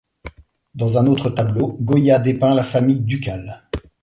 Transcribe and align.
Dans 0.73 0.97
un 0.97 1.05
autre 1.05 1.29
tableau, 1.29 1.77
Goya 1.79 2.17
dépeint 2.17 2.55
la 2.55 2.63
famille 2.63 3.01
ducale. 3.05 3.69